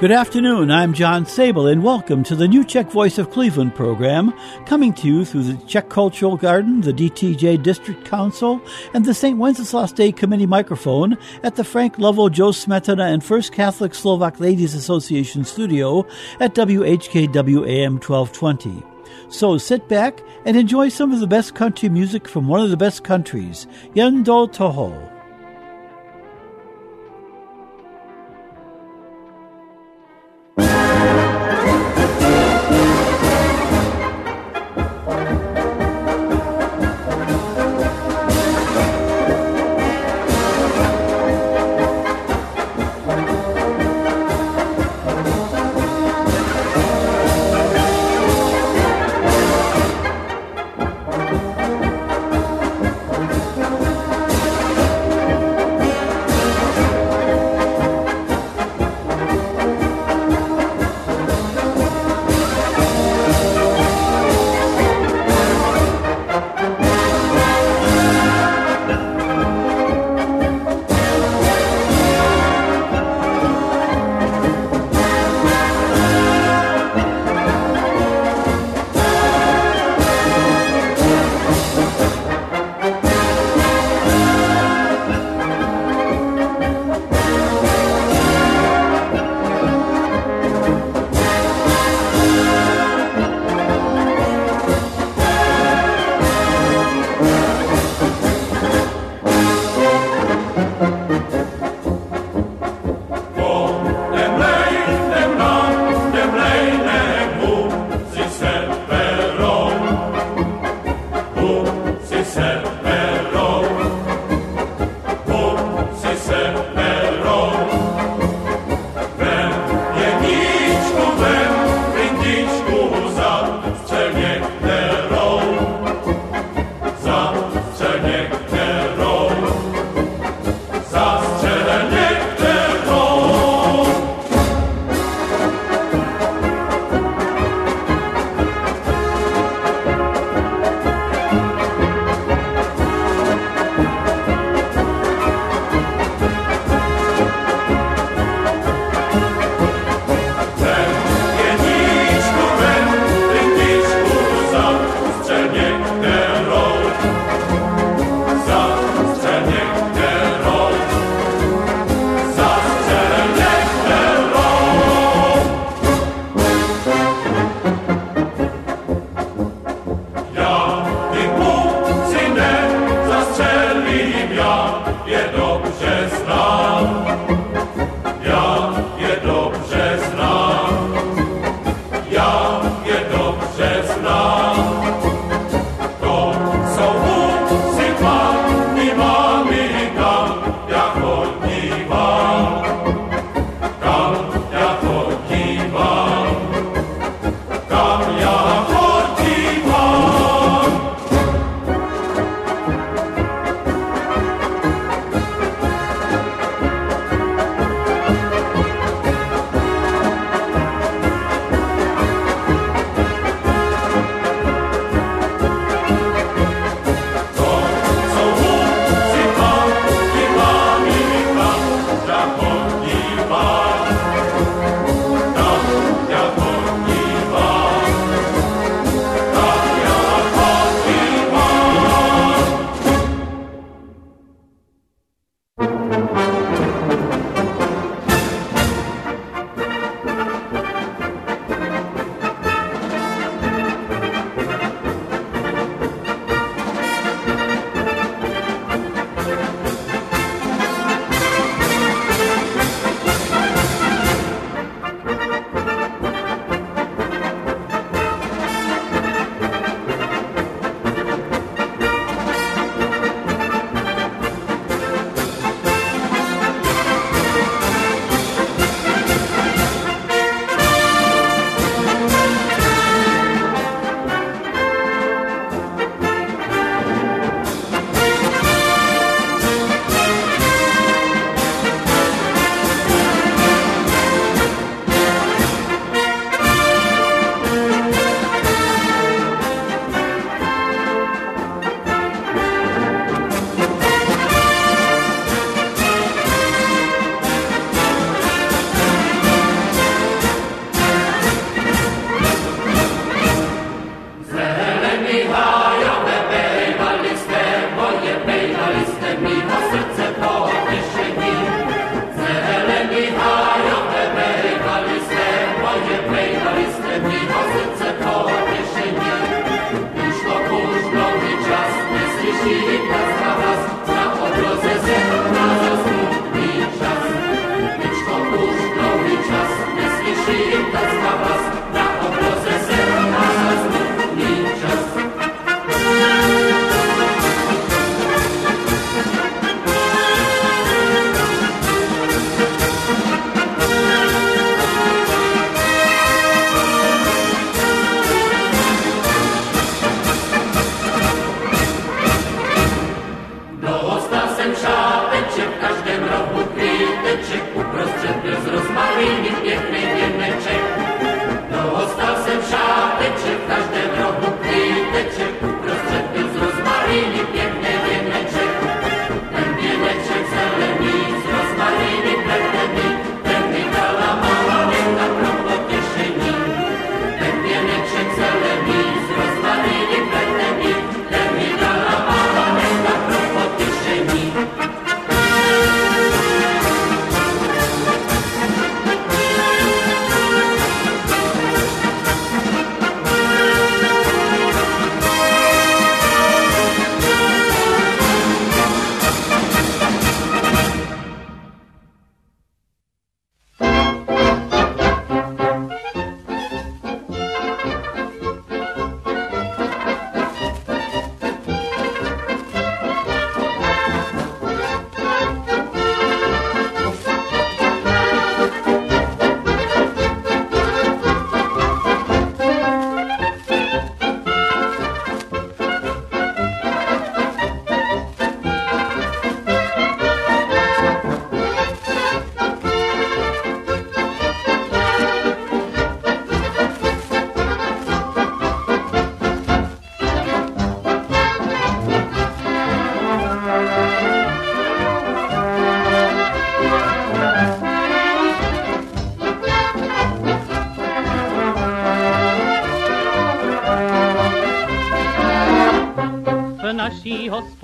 [0.00, 0.70] Good afternoon.
[0.70, 4.32] I'm John Sable, and welcome to the new Czech Voice of Cleveland program,
[4.64, 8.60] coming to you through the Czech Cultural Garden, the DTJ District Council,
[8.94, 9.36] and the St.
[9.36, 14.72] Wenceslas Day Committee microphone at the Frank Lovell, Joe Smetana, and First Catholic Slovak Ladies
[14.72, 16.06] Association studio
[16.38, 18.84] at WHKW AM 1220.
[19.30, 22.76] So sit back and enjoy some of the best country music from one of the
[22.76, 25.17] best countries, Jen do Toho.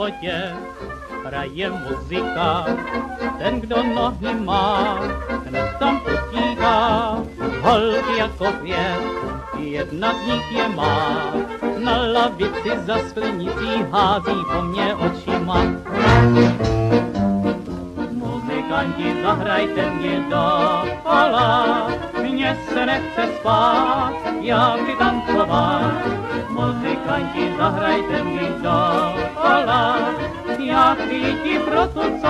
[0.04, 0.43] Hospodě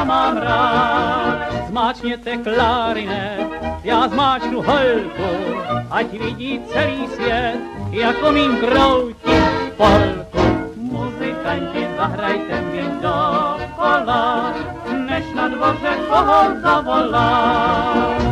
[0.05, 1.39] mám rád.
[1.69, 3.49] Zmáčněte klarinet,
[3.85, 5.31] já zmáčnu holku,
[5.91, 7.59] ať vidí celý svět,
[7.91, 9.45] jako mým kroutím
[9.77, 10.39] polku.
[10.77, 13.15] Muzikanti, zahrajte mi do
[13.77, 14.55] kola,
[15.09, 18.24] než na dvoře koho zavolá.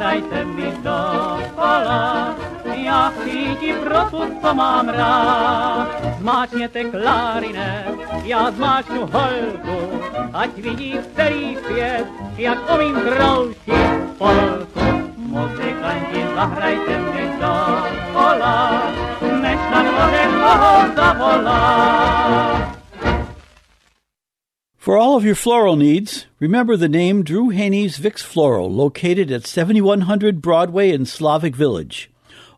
[0.00, 1.00] Zahrajte mi do
[1.56, 2.34] kola.
[2.64, 5.88] Já chci pro tu, co mám rád.
[6.18, 10.00] Zmáčněte klarinet, já zmáčnu holku,
[10.32, 14.80] ať vidí celý svět, jak umím kroutit polku.
[15.16, 17.54] Muzikanti, zahrajte mi do
[18.12, 18.82] kola,
[19.40, 22.59] než na dvoře koho zavolá.
[24.90, 29.46] For all of your floral needs, remember the name Drew Haney's Vix Floral, located at
[29.46, 32.10] 7100 Broadway in Slavic Village.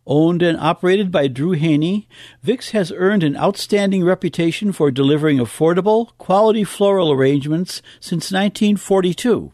[0.06, 2.08] Owned and operated by Drew Haney,
[2.42, 9.52] Vix has earned an outstanding reputation for delivering affordable, quality floral arrangements since 1942.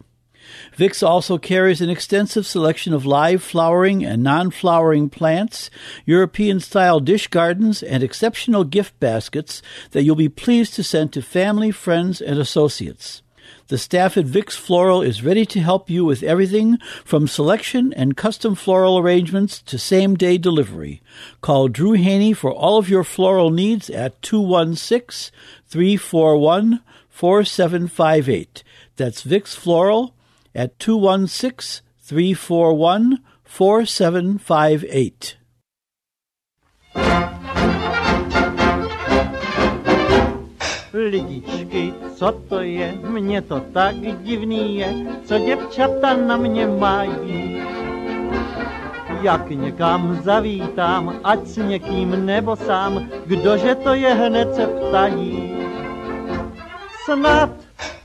[0.76, 5.70] Vix also carries an extensive selection of live flowering and non-flowering plants,
[6.06, 11.70] European-style dish gardens, and exceptional gift baskets that you'll be pleased to send to family,
[11.70, 13.22] friends, and associates.
[13.68, 18.16] The staff at Vix Floral is ready to help you with everything from selection and
[18.16, 21.02] custom floral arrangements to same day delivery.
[21.42, 25.34] Call Drew Haney for all of your floral needs at 216
[25.66, 28.62] 341 4758.
[28.96, 30.14] That's Vix Floral
[30.54, 35.38] at 216 341 4758.
[40.92, 47.62] Lidičky, co to je, mně to tak divný je, co děvčata na mě mají.
[49.22, 55.52] Jak někam zavítám, ať s někým nebo sám, kdože to je hned se ptají.
[57.04, 57.50] Snad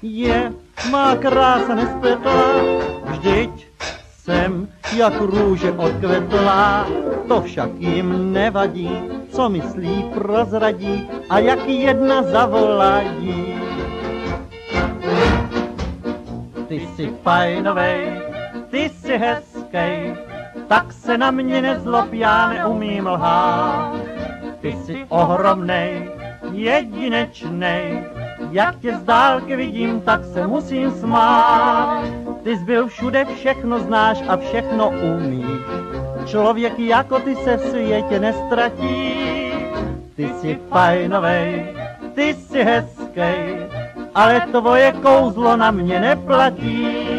[0.01, 0.53] je
[0.91, 2.53] má krása nespětlá,
[3.05, 3.67] vždyť
[4.23, 6.87] jsem jak růže odkvetlá,
[7.27, 8.89] to však jim nevadí,
[9.29, 13.59] co myslí prozradí a jak jedna zavolají.
[16.67, 18.21] Ty jsi fajnovej,
[18.69, 20.15] ty jsi hezkej,
[20.67, 23.95] tak se na mě nezlob, já neumím lhát.
[24.61, 26.11] Ty jsi ohromnej,
[26.51, 28.03] jedinečnej,
[28.53, 32.03] jak tě z dálky vidím, tak se musím smát.
[32.43, 35.61] Ty jsi byl všude, všechno znáš a všechno umíš.
[36.25, 39.13] Člověk jako ty se v světě nestratí.
[40.15, 41.75] Ty jsi fajnovej,
[42.15, 43.67] ty jsi hezkej,
[44.15, 47.12] ale tvoje kouzlo na mě neplatí.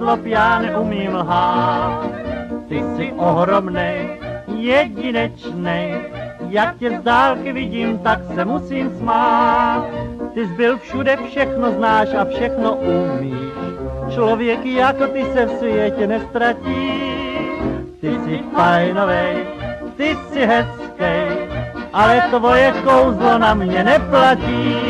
[0.00, 2.06] Nezlob, já neumím lhát.
[2.68, 4.08] Ty jsi ohromnej,
[4.56, 5.94] jedinečnej,
[6.48, 9.84] jak tě z dálky vidím, tak se musím smát.
[10.34, 13.52] Ty jsi byl všude, všechno znáš a všechno umíš.
[14.14, 16.92] Člověk jako ty se v světě nestratí.
[18.00, 19.36] Ty jsi fajnovej,
[19.96, 21.28] ty jsi hezkej,
[21.92, 24.89] ale tvoje kouzlo na mě neplatí.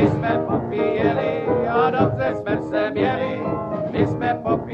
[0.00, 3.40] My jsme popíjeli a dobře jsme se měli,
[3.90, 4.69] my jsme popíjeli.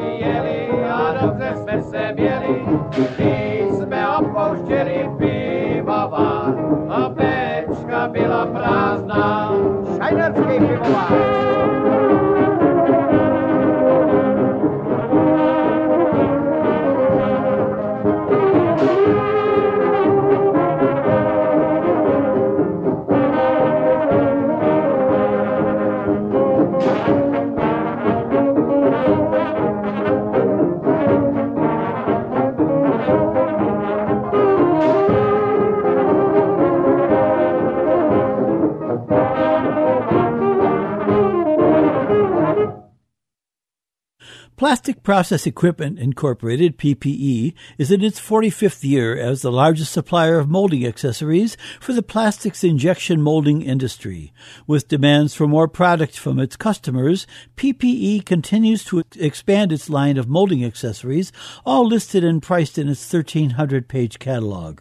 [45.07, 50.85] Process Equipment Incorporated, PPE, is in its 45th year as the largest supplier of molding
[50.85, 54.33] accessories for the plastics injection molding industry.
[54.67, 60.29] With demands for more product from its customers, PPE continues to expand its line of
[60.29, 61.31] molding accessories,
[61.65, 64.81] all listed and priced in its 1300 page catalog.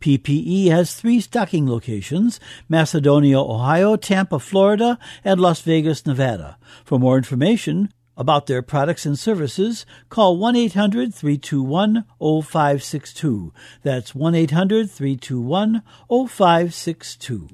[0.00, 6.58] PPE has three stocking locations Macedonia, Ohio, Tampa, Florida, and Las Vegas, Nevada.
[6.84, 13.52] For more information, about their products and services, call 1 800 321 0562.
[13.82, 17.48] That's 1 800 321 0562.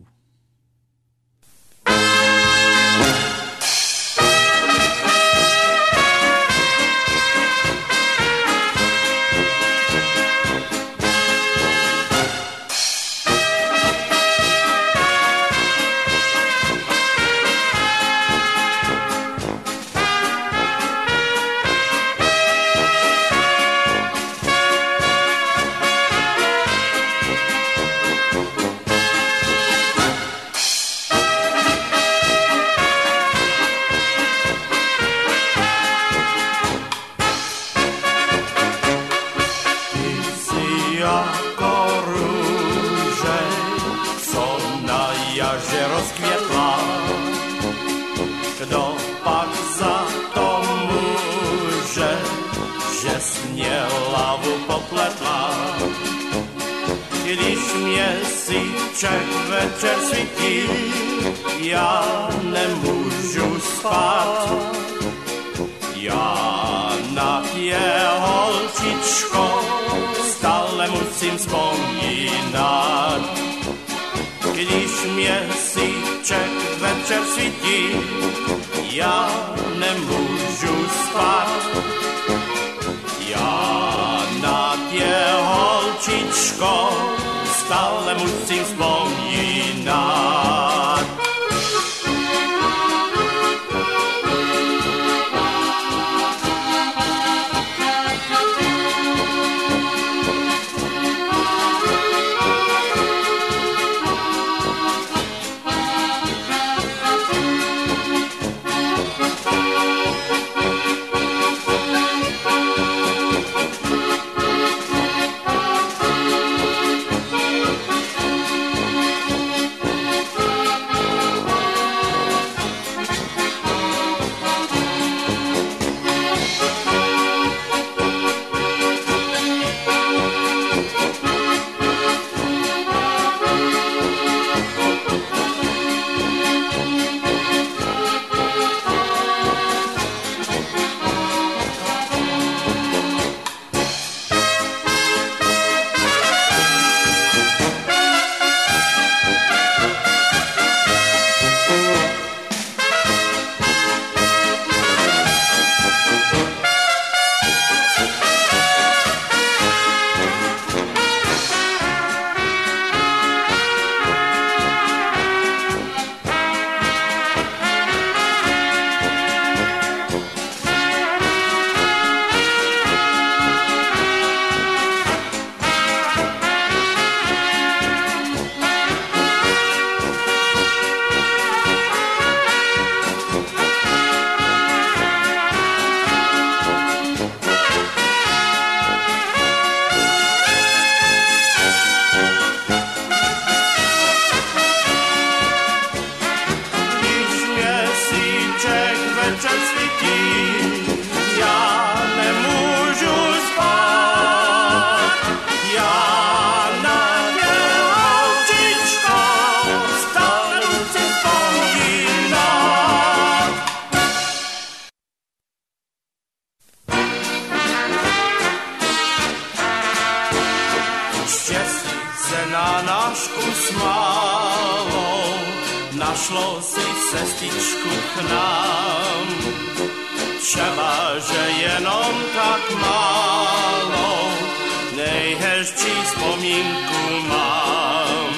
[235.40, 238.32] hezčí vzpomínku mám.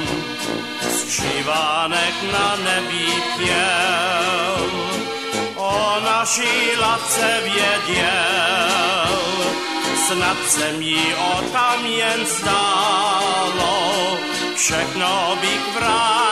[0.81, 4.71] Z šivánek na nebí pěl,
[5.57, 9.13] o naší ladce věděl.
[10.07, 13.75] Snad jsem jí o tam jen stálo,
[14.57, 16.32] všechno bych vrátil.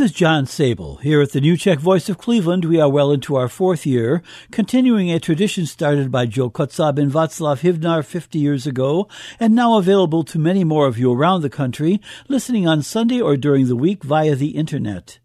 [0.00, 0.98] This is John Sabol.
[1.02, 4.22] Here at the New Czech Voice of Cleveland, we are well into our fourth year,
[4.50, 9.08] continuing a tradition started by Joe Kotzab and Václav Hivnar 50 years ago,
[9.38, 13.36] and now available to many more of you around the country, listening on Sunday or
[13.36, 15.18] during the week via the Internet.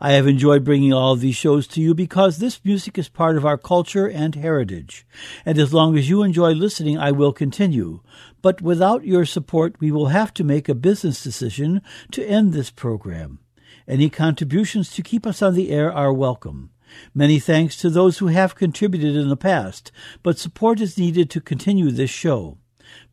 [0.00, 3.36] I have enjoyed bringing all of these shows to you because this music is part
[3.36, 5.04] of our culture and heritage.
[5.44, 7.98] And as long as you enjoy listening, I will continue.
[8.42, 12.70] But without your support, we will have to make a business decision to end this
[12.70, 13.40] program.
[13.86, 16.70] Any contributions to keep us on the air are welcome.
[17.12, 19.92] Many thanks to those who have contributed in the past,
[20.22, 22.58] but support is needed to continue this show.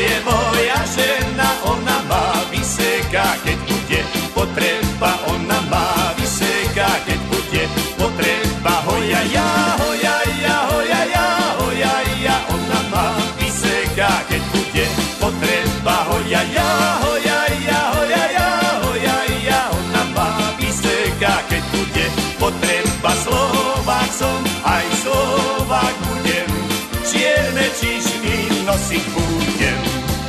[28.76, 29.82] nosiť budem.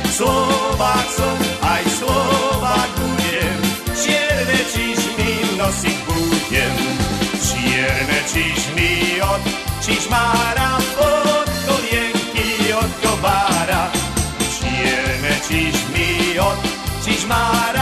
[0.07, 1.37] Slovák som,
[1.67, 3.59] aj Slovák budem,
[3.91, 6.75] čierne čižmy nosiť budem.
[7.43, 9.43] Čierne čižmy od
[9.83, 13.91] čižmára, od kolienky od kovára.
[14.47, 16.57] Čierne čižmy od
[17.03, 17.76] čižmára,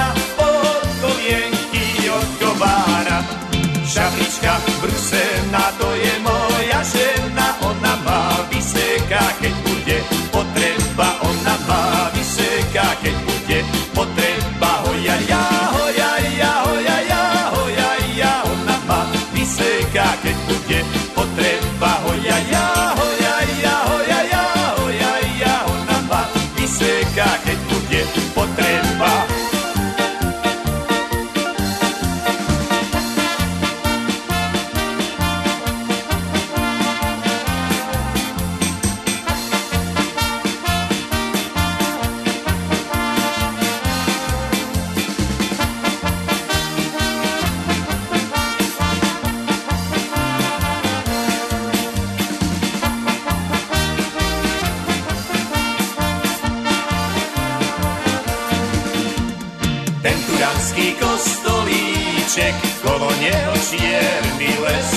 [60.56, 64.90] turanský kostolíček, kolo neho čierny les.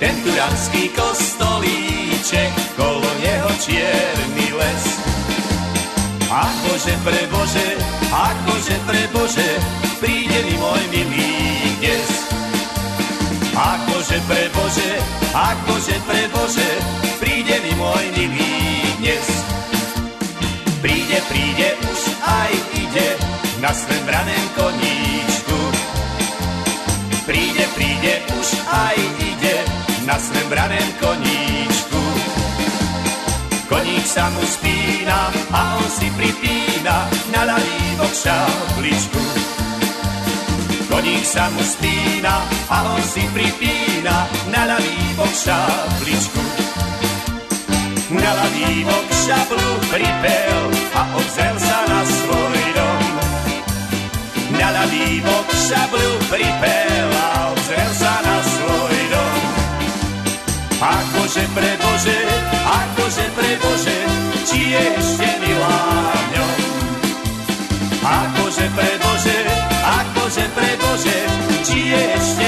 [0.00, 2.48] Ten turanský kostolíček,
[2.80, 4.84] kolo neho čierny les.
[6.24, 7.68] Akože pre Bože,
[8.08, 9.48] akože pre Bože,
[10.00, 11.28] príde mi môj milý
[11.76, 12.08] dnes.
[13.52, 14.92] Akože pre Bože,
[15.36, 16.70] akože pre Bože,
[17.20, 18.56] príde mi môj milý
[19.04, 19.26] dnes.
[20.80, 22.77] Príde, príde, už aj
[23.60, 25.58] na svém braném koníčku.
[27.26, 29.56] Príde, príde, už aj ide
[30.06, 32.02] na svém braném koníčku.
[33.68, 36.96] Koník sa mu spína a on si pripína
[37.34, 39.22] na ľavý bok šabličku.
[40.88, 46.42] Koník sa mu spína a on si pripína na ľavý bok šabličku.
[48.08, 48.32] Na
[48.88, 50.64] bok šablu pripel
[50.96, 52.37] a obzrel sa na svoj
[54.58, 59.40] dalla divoča blu pripela odřezaná slojdom.
[60.80, 62.18] Akože prebože,
[62.66, 63.98] akože prebože,
[64.46, 65.80] či je ešte milá
[66.34, 66.58] ňom.
[68.02, 69.38] Akože prebože,
[69.82, 71.18] akože prebože,
[71.66, 72.47] či je ešte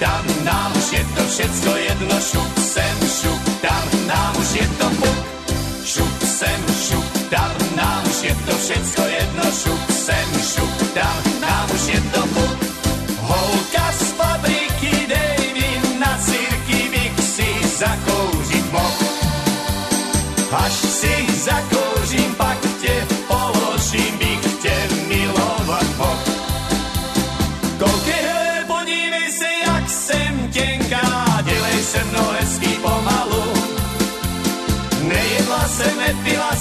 [0.00, 5.18] tam nam się to wszystko jedno siup sem, siup tam nam się to puk.
[5.84, 9.87] Siup sem, siup tam nam się to wszystko jedno siup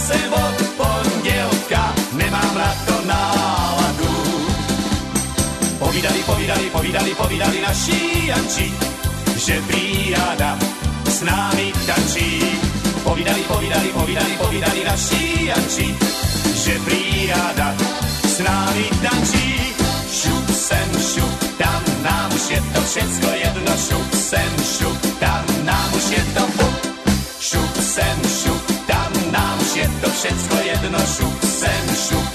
[0.07, 4.13] zase od pondělka, nemám na to náladu.
[5.79, 8.73] Povídali, povídali, povídali, povídali naši Janči,
[9.35, 10.57] že prý ráda
[11.05, 12.41] s námi tančí.
[13.03, 15.95] Povídali, povídali, povídali, povídali naši Janči,
[16.55, 17.75] že prý ráda
[18.23, 19.75] s námi tančí.
[20.11, 25.89] Šup sem, šup tam, nám už je to všecko jedno, šup sem, šup tam, nám
[25.93, 26.75] už je to fup.
[27.39, 28.26] Šup sem,
[30.17, 32.26] wszystko jedno, szuk sen, szuk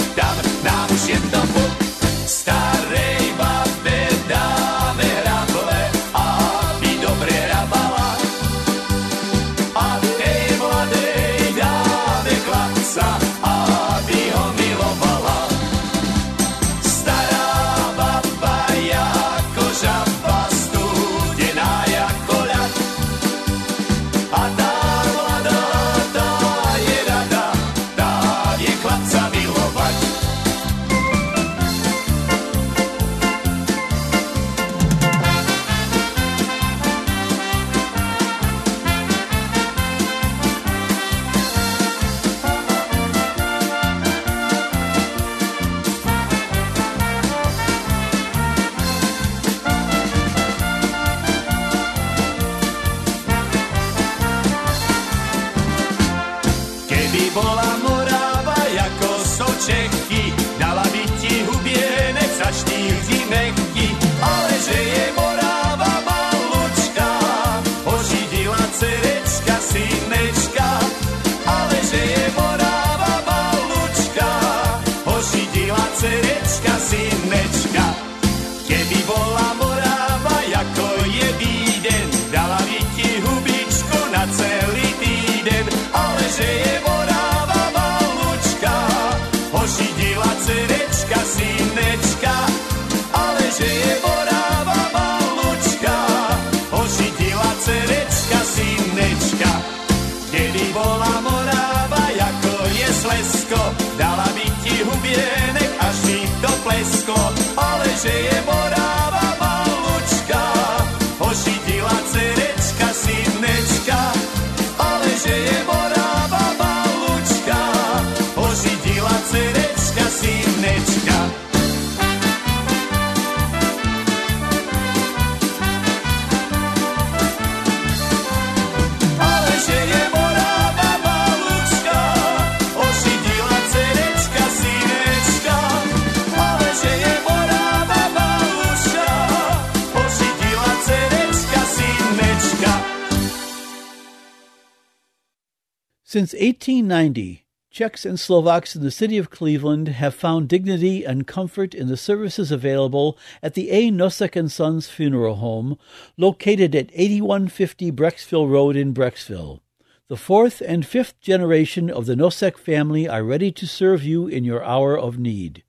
[146.12, 151.74] Since 1890, Czechs and Slovaks in the city of Cleveland have found dignity and comfort
[151.74, 153.90] in the services available at the A.
[153.90, 155.78] Nosek and Sons Funeral Home,
[156.18, 159.60] located at 8150 Brecksville Road in Brecksville.
[160.08, 164.44] The fourth and fifth generation of the Nosek family are ready to serve you in
[164.44, 165.62] your hour of need.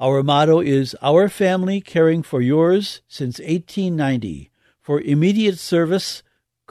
[0.00, 4.50] Our motto is Our Family Caring for Yours since 1890.
[4.80, 6.22] For immediate service,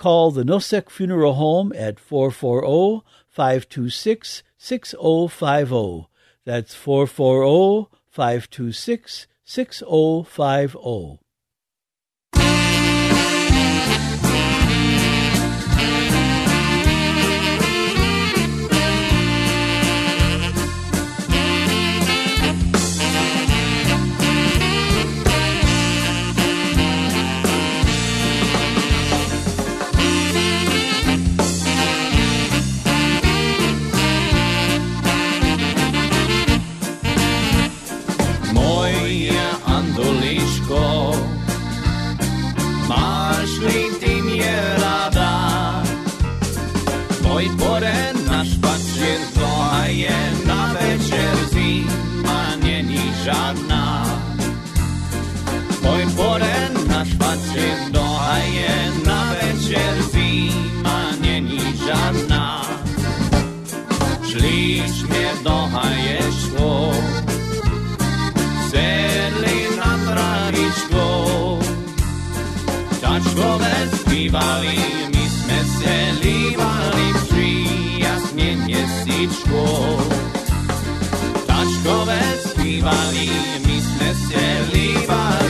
[0.04, 6.10] call the Nosek Funeral Home at 440 526 6050.
[6.44, 11.23] That's 440 526 6050.
[74.34, 74.78] zpívali,
[75.16, 79.98] my jsme se lívali příjasně měsíčkou.
[81.46, 83.30] Tačkové zpívali,
[83.66, 85.43] my jsme se lívali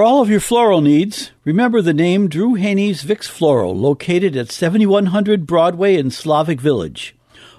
[0.00, 4.50] For all of your floral needs, remember the name Drew Haney's Vix Floral, located at
[4.50, 7.14] 7100 Broadway in Slavic Village.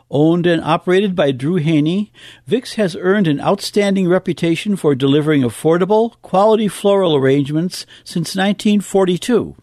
[0.10, 2.12] Owned and operated by Drew Haney,
[2.48, 9.56] Vix has earned an outstanding reputation for delivering affordable, quality floral arrangements since 1942.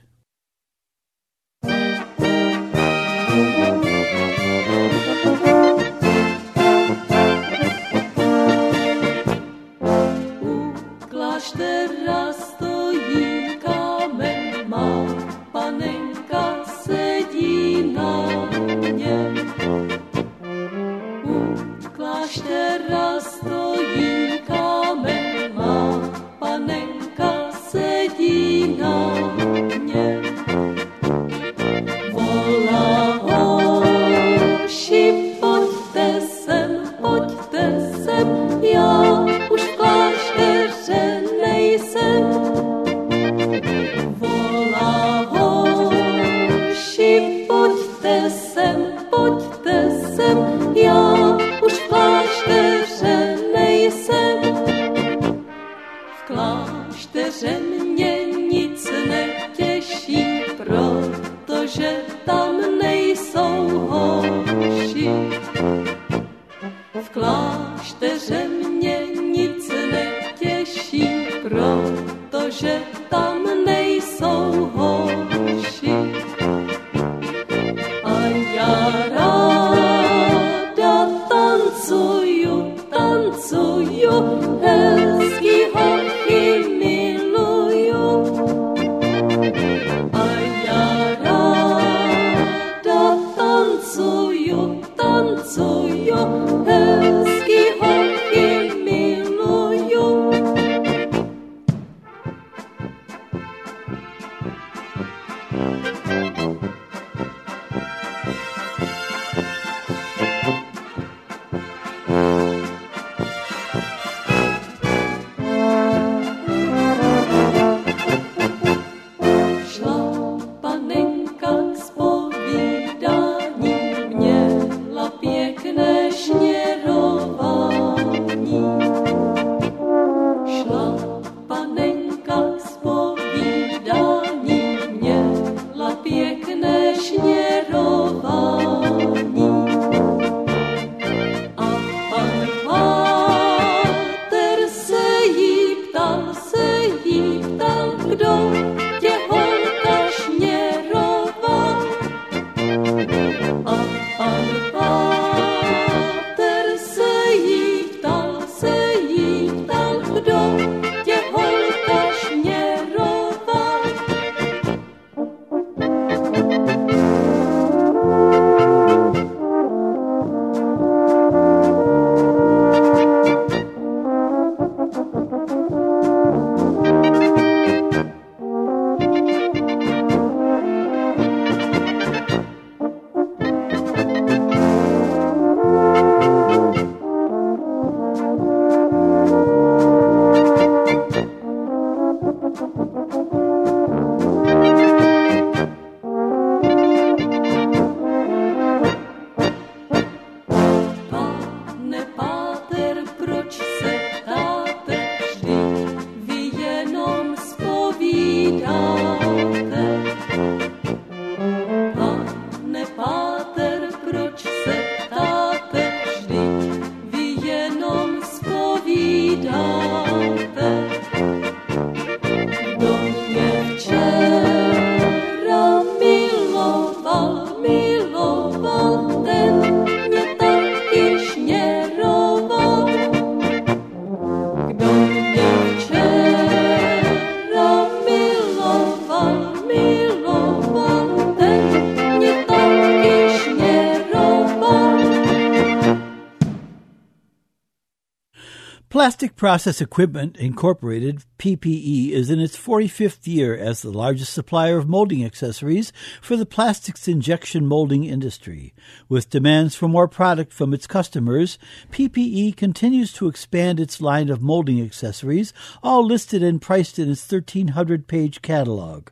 [249.06, 254.90] Plastic Process Equipment Incorporated, PPE, is in its 45th year as the largest supplier of
[254.90, 255.94] molding accessories
[256.24, 258.74] for the plastics injection molding industry.
[259.08, 261.60] With demands for more product from its customers,
[261.92, 265.54] PPE continues to expand its line of molding accessories,
[265.84, 269.10] all listed and priced in its 1300 page catalog.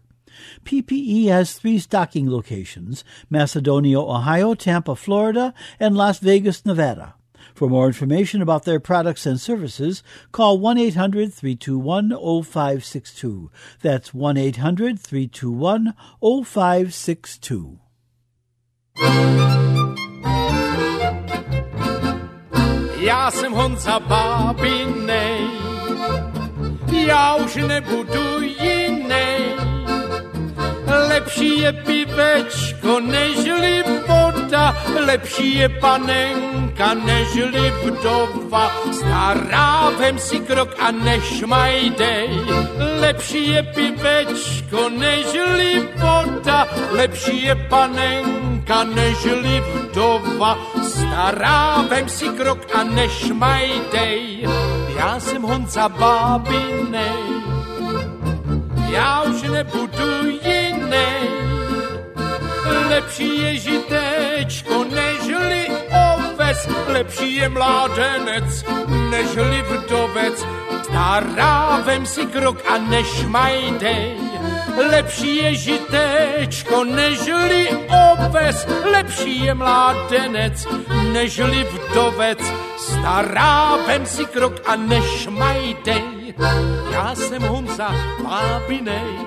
[0.66, 7.14] PPE has three stocking locations Macedonia, Ohio, Tampa, Florida, and Las Vegas, Nevada.
[7.54, 10.02] For more information about their products and services,
[10.32, 13.52] call 1 800 321 0562.
[13.82, 17.80] That's 1 800 321 0562.
[23.00, 25.48] Já jsem Honza Bábinej,
[27.08, 27.56] já už
[28.50, 29.63] jinej.
[31.14, 34.74] Lepší je pivečko, nežli voda,
[35.06, 38.74] lepší je panenka, nežli vdova.
[38.90, 42.30] Stará, vem si krok a nešmajdej.
[42.98, 46.66] Lepší je pivečko, nežli voda,
[46.98, 50.58] lepší je panenka, nežli vdova.
[50.82, 54.50] Stará, vem si krok a nešmajdej.
[54.98, 57.22] Já jsem Honza Bábinej,
[58.94, 61.30] já už nebudu jinej.
[62.90, 65.68] Lepší je žitečko, nežli
[66.14, 68.66] oves, lepší je mládenec,
[69.10, 70.46] nežli vdovec.
[70.84, 74.14] Stará, vem si krok a nešmajdej.
[74.90, 80.68] Lepší je žitečko, nežli oves, lepší je mládenec,
[81.12, 82.42] nežli vdovec.
[82.78, 86.23] Stará, vem si krok a nešmajdej.
[86.92, 87.90] Já jsem Honza
[88.24, 89.18] Bábinej,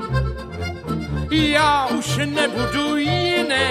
[1.31, 3.69] já už nebudu jiný.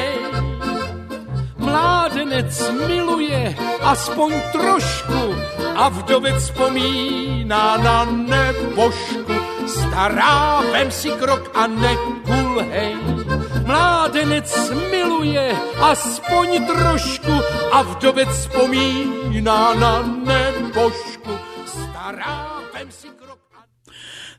[1.58, 5.36] Mládenec miluje aspoň trošku
[5.76, 9.34] a vdovec vzpomíná na nebožku.
[9.68, 12.96] Stará, vem si krok a nekulhej.
[13.66, 17.36] Mládenec miluje aspoň trošku
[17.72, 21.34] a vdovec vzpomíná na nebožku.
[21.66, 23.25] Stará, vem si krok.